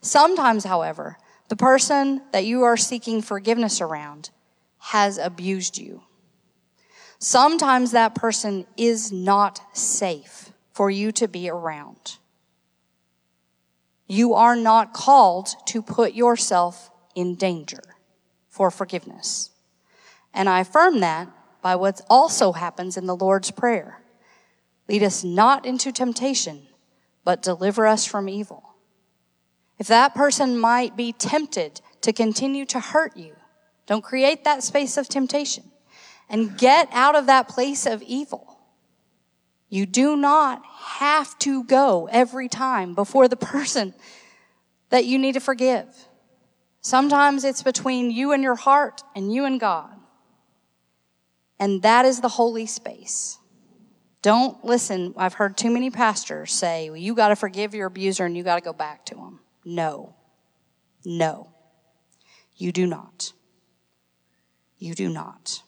Sometimes, 0.01 0.65
however, 0.65 1.17
the 1.47 1.55
person 1.55 2.21
that 2.33 2.43
you 2.43 2.63
are 2.63 2.75
seeking 2.75 3.21
forgiveness 3.21 3.79
around 3.79 4.31
has 4.79 5.17
abused 5.17 5.77
you. 5.77 6.03
Sometimes 7.19 7.91
that 7.91 8.15
person 8.15 8.65
is 8.75 9.13
not 9.13 9.61
safe 9.71 10.51
for 10.73 10.91
you 10.91 11.13
to 11.13 11.29
be 11.29 11.49
around. 11.49 12.17
You 14.07 14.33
are 14.33 14.57
not 14.57 14.91
called 14.91 15.55
to 15.67 15.81
put 15.81 16.13
yourself 16.13 16.91
in 17.15 17.35
danger 17.35 17.95
for 18.49 18.69
forgiveness. 18.69 19.51
And 20.33 20.49
I 20.49 20.59
affirm 20.59 20.99
that 20.99 21.29
by 21.63 21.75
what 21.77 22.01
also 22.09 22.51
happens 22.51 22.97
in 22.97 23.07
the 23.07 23.15
Lord's 23.15 23.49
Prayer. 23.49 24.01
Lead 24.89 25.01
us 25.01 25.23
not 25.23 25.65
into 25.65 25.91
temptation, 25.91 26.67
but 27.23 27.41
deliver 27.41 27.87
us 27.87 28.05
from 28.05 28.27
evil. 28.27 28.75
If 29.79 29.87
that 29.87 30.13
person 30.13 30.59
might 30.59 30.95
be 30.95 31.13
tempted 31.13 31.81
to 32.01 32.13
continue 32.13 32.65
to 32.65 32.79
hurt 32.79 33.17
you, 33.17 33.35
don't 33.87 34.03
create 34.03 34.43
that 34.43 34.61
space 34.61 34.97
of 34.97 35.07
temptation 35.07 35.63
and 36.29 36.57
get 36.57 36.89
out 36.91 37.15
of 37.15 37.25
that 37.27 37.47
place 37.47 37.85
of 37.85 38.01
evil. 38.01 38.59
You 39.69 39.85
do 39.85 40.15
not 40.15 40.61
have 40.65 41.37
to 41.39 41.63
go 41.63 42.07
every 42.11 42.49
time 42.49 42.93
before 42.93 43.27
the 43.27 43.35
person 43.53 43.93
that 44.89 45.05
you 45.05 45.17
need 45.17 45.33
to 45.33 45.39
forgive. 45.39 45.87
Sometimes 46.81 47.45
it's 47.45 47.63
between 47.63 48.11
you 48.11 48.33
and 48.33 48.43
your 48.43 48.55
heart 48.55 49.01
and 49.15 49.33
you 49.33 49.45
and 49.45 49.59
God. 49.59 49.97
And 51.63 51.81
that 51.83 52.03
is 52.03 52.19
the 52.19 52.27
holy 52.27 52.65
space. 52.65 53.39
Don't 54.21 54.65
listen. 54.65 55.13
I've 55.15 55.35
heard 55.35 55.55
too 55.55 55.71
many 55.71 55.89
pastors 55.89 56.51
say, 56.51 56.89
well, 56.89 56.97
you 56.97 57.15
got 57.15 57.29
to 57.29 57.37
forgive 57.37 57.73
your 57.73 57.87
abuser 57.87 58.25
and 58.25 58.35
you 58.35 58.43
got 58.43 58.55
to 58.55 58.61
go 58.61 58.73
back 58.73 59.05
to 59.05 59.15
him. 59.15 59.39
No. 59.63 60.13
No. 61.05 61.53
You 62.57 62.73
do 62.73 62.85
not. 62.85 63.31
You 64.77 64.93
do 64.93 65.07
not. 65.07 65.63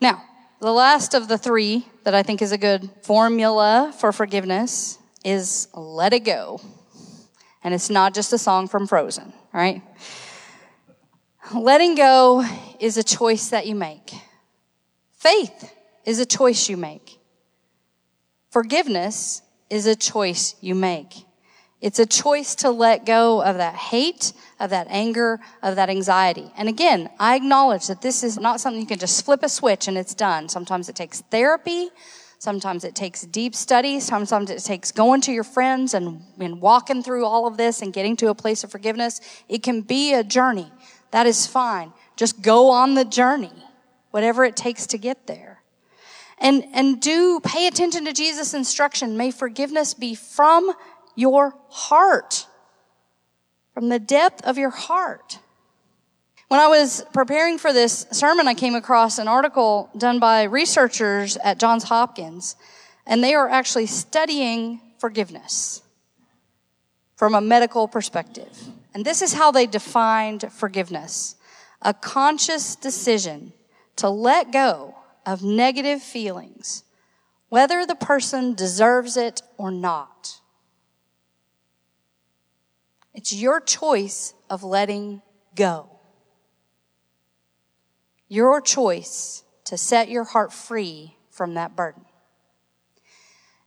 Now, 0.00 0.24
the 0.60 0.72
last 0.72 1.14
of 1.14 1.28
the 1.28 1.38
three 1.38 1.86
that 2.02 2.16
I 2.16 2.24
think 2.24 2.42
is 2.42 2.50
a 2.50 2.58
good 2.58 2.90
formula 3.02 3.94
for 4.00 4.10
forgiveness 4.10 4.98
is 5.24 5.68
let 5.74 6.12
it 6.12 6.24
go. 6.24 6.60
And 7.62 7.72
it's 7.72 7.88
not 7.88 8.14
just 8.14 8.32
a 8.32 8.38
song 8.38 8.66
from 8.66 8.88
Frozen, 8.88 9.32
right? 9.52 9.80
Letting 11.54 11.94
go 11.94 12.44
is 12.80 12.96
a 12.96 13.04
choice 13.04 13.50
that 13.50 13.68
you 13.68 13.76
make. 13.76 14.12
Faith 15.26 15.74
is 16.04 16.20
a 16.20 16.24
choice 16.24 16.68
you 16.68 16.76
make. 16.76 17.18
Forgiveness 18.50 19.42
is 19.68 19.84
a 19.86 19.96
choice 19.96 20.54
you 20.60 20.76
make. 20.76 21.26
It's 21.80 21.98
a 21.98 22.06
choice 22.06 22.54
to 22.56 22.70
let 22.70 23.04
go 23.04 23.42
of 23.42 23.56
that 23.56 23.74
hate, 23.74 24.32
of 24.60 24.70
that 24.70 24.86
anger, 24.88 25.40
of 25.64 25.74
that 25.74 25.90
anxiety. 25.90 26.52
And 26.56 26.68
again, 26.68 27.10
I 27.18 27.34
acknowledge 27.34 27.88
that 27.88 28.02
this 28.02 28.22
is 28.22 28.38
not 28.38 28.60
something 28.60 28.80
you 28.80 28.86
can 28.86 29.00
just 29.00 29.24
flip 29.24 29.42
a 29.42 29.48
switch 29.48 29.88
and 29.88 29.98
it's 29.98 30.14
done. 30.14 30.48
Sometimes 30.48 30.88
it 30.88 30.94
takes 30.94 31.22
therapy. 31.22 31.88
Sometimes 32.38 32.84
it 32.84 32.94
takes 32.94 33.22
deep 33.22 33.56
study. 33.56 33.98
Sometimes 33.98 34.48
it 34.48 34.62
takes 34.62 34.92
going 34.92 35.22
to 35.22 35.32
your 35.32 35.42
friends 35.42 35.92
and, 35.94 36.22
and 36.38 36.60
walking 36.60 37.02
through 37.02 37.24
all 37.24 37.48
of 37.48 37.56
this 37.56 37.82
and 37.82 37.92
getting 37.92 38.14
to 38.18 38.28
a 38.28 38.34
place 38.36 38.62
of 38.62 38.70
forgiveness. 38.70 39.20
It 39.48 39.64
can 39.64 39.80
be 39.80 40.14
a 40.14 40.22
journey. 40.22 40.70
That 41.10 41.26
is 41.26 41.48
fine. 41.48 41.92
Just 42.14 42.42
go 42.42 42.70
on 42.70 42.94
the 42.94 43.04
journey, 43.04 43.52
whatever 44.16 44.46
it 44.46 44.56
takes 44.56 44.86
to 44.86 44.96
get 44.96 45.26
there. 45.26 45.60
And, 46.38 46.64
and 46.72 47.02
do 47.02 47.38
pay 47.40 47.66
attention 47.66 48.06
to 48.06 48.14
Jesus' 48.14 48.54
instruction. 48.54 49.18
May 49.18 49.30
forgiveness 49.30 49.92
be 49.92 50.14
from 50.14 50.72
your 51.14 51.54
heart, 51.68 52.46
from 53.74 53.90
the 53.90 53.98
depth 53.98 54.40
of 54.46 54.56
your 54.56 54.70
heart. 54.70 55.38
When 56.48 56.58
I 56.58 56.66
was 56.66 57.04
preparing 57.12 57.58
for 57.58 57.74
this 57.74 58.06
sermon, 58.10 58.48
I 58.48 58.54
came 58.54 58.74
across 58.74 59.18
an 59.18 59.28
article 59.28 59.90
done 59.98 60.18
by 60.18 60.44
researchers 60.44 61.36
at 61.36 61.58
Johns 61.58 61.84
Hopkins, 61.84 62.56
and 63.06 63.22
they 63.22 63.34
are 63.34 63.50
actually 63.50 63.84
studying 63.84 64.80
forgiveness. 64.98 65.82
from 67.16 67.34
a 67.34 67.40
medical 67.40 67.88
perspective. 67.88 68.52
And 68.94 69.04
this 69.04 69.22
is 69.22 69.32
how 69.32 69.50
they 69.50 69.66
defined 69.66 70.50
forgiveness 70.52 71.34
a 71.82 71.92
conscious 71.92 72.74
decision 72.74 73.52
to 73.96 74.08
let 74.08 74.52
go 74.52 74.94
of 75.24 75.42
negative 75.42 76.02
feelings, 76.02 76.84
whether 77.48 77.84
the 77.84 77.94
person 77.94 78.54
deserves 78.54 79.16
it 79.16 79.42
or 79.56 79.70
not. 79.70 80.40
It's 83.14 83.32
your 83.32 83.60
choice 83.60 84.34
of 84.50 84.62
letting 84.62 85.22
go. 85.54 85.88
Your 88.28 88.60
choice 88.60 89.42
to 89.64 89.78
set 89.78 90.08
your 90.08 90.24
heart 90.24 90.52
free 90.52 91.16
from 91.30 91.54
that 91.54 91.74
burden. 91.74 92.04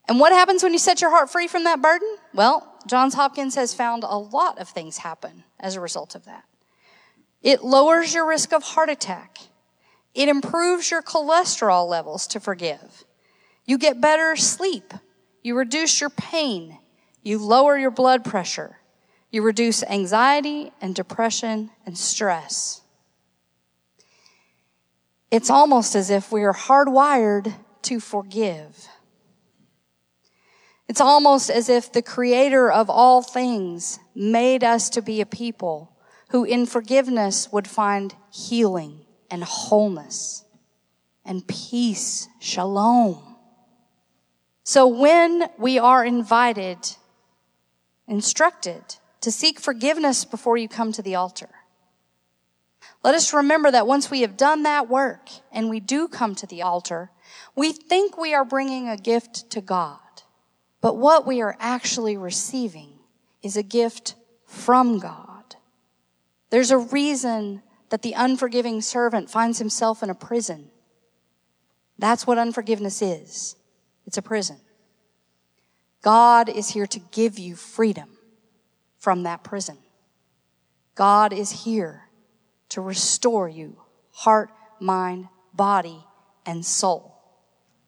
And 0.08 0.20
what 0.20 0.32
happens 0.32 0.64
when 0.64 0.74
you 0.74 0.80
set 0.80 1.02
your 1.02 1.12
heart 1.12 1.30
free 1.30 1.48
from 1.48 1.66
that 1.66 1.82
burden? 1.82 2.18
Well, 2.34 2.76
Johns 2.88 3.14
Hopkins 3.14 3.56
has 3.56 3.74
found 3.74 4.04
a 4.04 4.18
lot 4.18 4.58
of 4.58 4.70
things 4.70 5.00
happen 5.00 5.44
as 5.60 5.76
a 5.76 5.82
result 5.82 6.16
of 6.16 6.26
that. 6.26 6.46
It 7.44 7.64
lowers 7.64 8.14
your 8.14 8.28
risk 8.28 8.52
of 8.52 8.64
heart 8.64 8.90
attack. 8.90 9.38
It 10.14 10.30
improves 10.30 10.92
your 10.92 11.02
cholesterol 11.02 11.88
levels 11.88 12.28
to 12.28 12.40
forgive. 12.40 13.06
You 13.66 13.78
get 13.78 14.02
better 14.02 14.36
sleep. 14.36 14.94
You 15.44 15.56
reduce 15.56 16.02
your 16.02 16.10
pain. 16.10 16.80
You 17.22 17.38
lower 17.38 17.78
your 17.78 17.92
blood 17.92 18.26
pressure. 18.26 18.78
You 19.32 19.44
reduce 19.44 19.84
anxiety 19.84 20.72
and 20.82 20.96
depression 20.96 21.70
and 21.86 21.98
stress. 21.98 22.82
It's 25.30 25.52
almost 25.52 25.96
as 25.96 26.10
if 26.10 26.32
we 26.32 26.44
are 26.44 26.54
hardwired 26.54 27.54
to 27.84 28.00
forgive. 28.00 28.88
It's 30.88 31.02
almost 31.02 31.52
as 31.52 31.70
if 31.70 31.92
the 31.92 32.02
creator 32.02 32.72
of 32.72 32.90
all 32.90 33.22
things 33.22 34.00
made 34.16 34.64
us 34.64 34.90
to 34.90 35.04
be 35.04 35.22
a 35.22 35.26
people 35.28 35.96
who 36.30 36.44
in 36.44 36.66
forgiveness 36.66 37.52
would 37.52 37.68
find 37.68 38.16
healing 38.32 39.06
and 39.32 39.44
wholeness 39.44 40.46
and 41.26 41.48
peace, 41.48 42.28
shalom. 42.40 43.36
So 44.64 44.88
when 44.88 45.50
we 45.58 45.78
are 45.80 46.04
invited, 46.04 46.78
instructed 48.08 48.82
to 49.22 49.32
seek 49.32 49.60
forgiveness 49.60 50.26
before 50.26 50.58
you 50.58 50.68
come 50.68 50.92
to 50.92 51.02
the 51.02 51.16
altar, 51.16 51.50
let 53.04 53.16
us 53.16 53.34
remember 53.34 53.72
that 53.72 53.88
once 53.88 54.12
we 54.12 54.22
have 54.22 54.38
done 54.38 54.64
that 54.64 54.90
work 54.90 55.30
and 55.52 55.70
we 55.70 55.80
do 55.80 56.08
come 56.08 56.36
to 56.36 56.48
the 56.48 56.62
altar, 56.62 57.12
we 57.56 57.72
think 57.72 58.18
we 58.18 58.34
are 58.34 58.44
bringing 58.44 58.90
a 58.90 58.98
gift 58.98 59.50
to 59.52 59.62
God. 59.62 60.00
But 60.82 60.98
what 60.98 61.26
we 61.26 61.42
are 61.42 61.56
actually 61.60 62.18
receiving 62.18 63.00
is 63.42 63.56
a 63.56 63.64
gift 63.64 64.16
from 64.46 65.00
God. 65.00 65.56
There's 66.50 66.72
a 66.72 66.78
reason 66.78 67.62
that 67.90 68.02
the 68.02 68.14
unforgiving 68.14 68.82
servant 68.82 69.30
finds 69.30 69.60
himself 69.60 70.04
in 70.04 70.10
a 70.10 70.16
prison. 70.16 70.70
That's 71.98 72.26
what 72.26 72.38
unforgiveness 72.38 73.02
is. 73.02 73.56
It's 74.06 74.18
a 74.18 74.22
prison. 74.22 74.58
God 76.02 76.50
is 76.50 76.70
here 76.70 76.88
to 76.88 77.00
give 77.12 77.38
you 77.38 77.56
freedom 77.56 78.10
from 78.98 79.24
that 79.24 79.44
prison. 79.44 79.78
God 80.96 81.34
is 81.34 81.64
here 81.64 82.04
to 82.70 82.82
restore 82.82 83.50
you, 83.50 83.82
heart, 84.12 84.50
mind, 84.80 85.28
body, 85.54 86.06
and 86.46 86.66
soul 86.66 87.16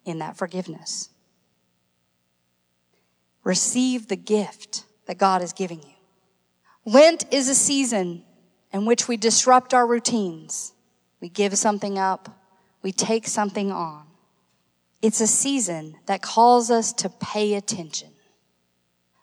in 0.05 0.19
that 0.19 0.37
forgiveness. 0.37 1.09
Receive 3.43 4.07
the 4.07 4.15
gift 4.15 4.85
that 5.07 5.17
God 5.17 5.41
is 5.41 5.53
giving 5.53 5.81
you. 5.81 5.93
Lent 6.85 7.25
is 7.31 7.47
a 7.47 7.55
season 7.55 8.23
in 8.71 8.85
which 8.85 9.07
we 9.07 9.17
disrupt 9.17 9.73
our 9.73 9.85
routines. 9.85 10.73
We 11.19 11.29
give 11.29 11.57
something 11.57 11.97
up. 11.97 12.41
We 12.81 12.91
take 12.91 13.27
something 13.27 13.71
on. 13.71 14.05
It's 15.01 15.21
a 15.21 15.27
season 15.27 15.97
that 16.05 16.21
calls 16.21 16.69
us 16.69 16.93
to 16.93 17.09
pay 17.09 17.55
attention. 17.55 18.09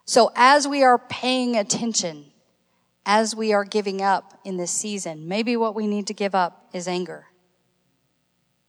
So 0.04 0.32
as 0.34 0.66
we 0.66 0.82
are 0.82 0.98
paying 0.98 1.56
attention, 1.56 2.26
as 3.06 3.34
we 3.34 3.52
are 3.52 3.64
giving 3.64 4.02
up 4.02 4.38
in 4.44 4.56
this 4.56 4.70
season, 4.70 5.28
maybe 5.28 5.56
what 5.56 5.74
we 5.74 5.86
need 5.86 6.06
to 6.08 6.14
give 6.14 6.34
up 6.34 6.68
is 6.72 6.88
anger. 6.88 7.26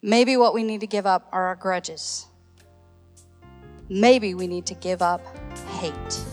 Maybe 0.02 0.38
what 0.38 0.54
we 0.54 0.64
need 0.64 0.82
to 0.82 0.88
give 0.88 1.06
up 1.06 1.28
are 1.32 1.48
our 1.48 1.56
grudges. 1.56 2.26
Maybe 3.90 4.34
we 4.34 4.48
need 4.48 4.66
to 4.68 4.76
give 4.76 5.02
up 5.02 5.22
hate. 5.80 6.24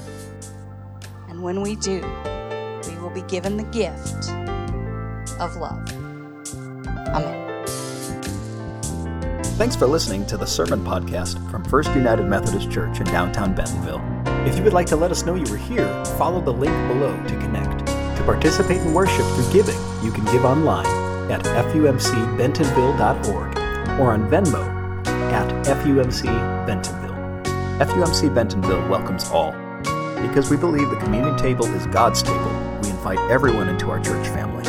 And 1.28 1.42
when 1.42 1.62
we 1.62 1.74
do, 1.76 2.00
be 3.16 3.22
given 3.22 3.56
the 3.56 3.64
gift 3.64 4.30
of 5.40 5.56
love. 5.56 5.82
Amen. 7.08 7.64
Thanks 9.56 9.74
for 9.74 9.86
listening 9.86 10.26
to 10.26 10.36
the 10.36 10.44
Sermon 10.44 10.80
Podcast 10.80 11.50
from 11.50 11.64
First 11.64 11.94
United 11.94 12.24
Methodist 12.24 12.70
Church 12.70 13.00
in 13.00 13.06
downtown 13.06 13.54
Bentonville. 13.54 14.02
If 14.46 14.58
you 14.58 14.64
would 14.64 14.74
like 14.74 14.86
to 14.88 14.96
let 14.96 15.10
us 15.10 15.24
know 15.24 15.34
you 15.34 15.50
were 15.50 15.56
here, 15.56 15.88
follow 16.18 16.42
the 16.42 16.52
link 16.52 16.74
below 16.88 17.16
to 17.26 17.38
connect. 17.38 17.86
To 17.86 18.22
participate 18.24 18.82
in 18.82 18.92
worship 18.92 19.24
through 19.34 19.50
giving, 19.50 19.78
you 20.04 20.12
can 20.12 20.26
give 20.26 20.44
online 20.44 20.84
at 21.32 21.42
fumcbentonville.org 21.42 23.58
or 23.98 24.12
on 24.12 24.28
Venmo 24.28 24.62
at 25.32 25.50
FUMC 25.64 26.26
Bentonville. 26.66 27.16
FUMC 27.80 28.34
Bentonville 28.34 28.86
welcomes 28.90 29.24
all. 29.30 29.52
Because 30.20 30.50
we 30.50 30.58
believe 30.58 30.90
the 30.90 30.96
communion 30.96 31.38
table 31.38 31.64
is 31.74 31.86
God's 31.86 32.22
table, 32.22 32.55
invite 33.06 33.30
everyone 33.30 33.68
into 33.68 33.88
our 33.88 34.00
church 34.00 34.26
family. 34.28 34.64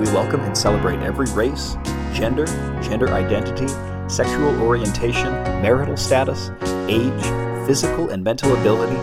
We 0.00 0.12
welcome 0.12 0.40
and 0.40 0.58
celebrate 0.58 0.98
every 1.04 1.30
race, 1.34 1.76
gender, 2.12 2.44
gender 2.82 3.10
identity, 3.10 3.68
sexual 4.08 4.60
orientation, 4.60 5.32
marital 5.62 5.96
status, 5.96 6.50
age, 6.88 7.22
physical 7.64 8.10
and 8.10 8.24
mental 8.24 8.56
ability, 8.56 8.96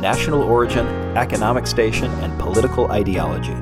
national 0.00 0.42
origin, 0.42 0.84
economic 1.16 1.64
station, 1.68 2.10
and 2.24 2.36
political 2.40 2.90
ideology. 2.90 3.54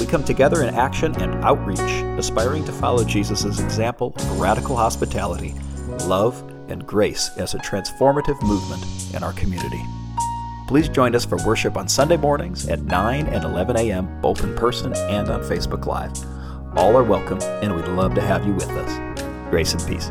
We 0.00 0.06
come 0.06 0.22
together 0.22 0.62
in 0.62 0.76
action 0.76 1.20
and 1.20 1.44
outreach, 1.44 1.80
aspiring 2.18 2.64
to 2.66 2.72
follow 2.72 3.02
Jesus' 3.02 3.58
example 3.58 4.12
of 4.14 4.40
radical 4.40 4.76
hospitality, 4.76 5.56
love, 6.06 6.40
and 6.68 6.86
grace 6.86 7.30
as 7.36 7.54
a 7.54 7.58
transformative 7.58 8.40
movement 8.42 8.84
in 9.12 9.24
our 9.24 9.32
community. 9.32 9.82
Please 10.68 10.90
join 10.90 11.14
us 11.14 11.24
for 11.24 11.38
worship 11.46 11.78
on 11.78 11.88
Sunday 11.88 12.18
mornings 12.18 12.68
at 12.68 12.82
9 12.82 13.26
and 13.28 13.42
11 13.42 13.78
a.m., 13.78 14.20
both 14.20 14.44
in 14.44 14.54
person 14.54 14.92
and 14.94 15.30
on 15.30 15.40
Facebook 15.40 15.86
Live. 15.86 16.12
All 16.76 16.94
are 16.94 17.02
welcome, 17.02 17.40
and 17.62 17.74
we'd 17.74 17.88
love 17.88 18.14
to 18.16 18.20
have 18.20 18.46
you 18.46 18.52
with 18.52 18.68
us. 18.68 19.20
Grace 19.48 19.72
and 19.72 19.82
peace. 19.86 20.10